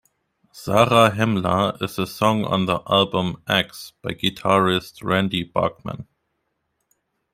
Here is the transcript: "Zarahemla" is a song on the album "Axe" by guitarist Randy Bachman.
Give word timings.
"Zarahemla" 0.51 1.79
is 1.79 1.99
a 1.99 2.07
song 2.07 2.43
on 2.43 2.65
the 2.65 2.81
album 2.89 3.43
"Axe" 3.47 3.93
by 4.01 4.13
guitarist 4.13 5.03
Randy 5.03 5.43
Bachman. 5.43 6.07